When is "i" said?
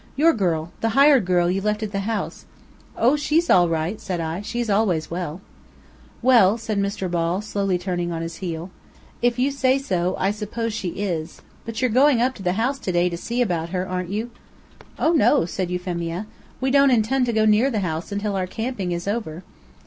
4.19-4.41, 10.17-10.31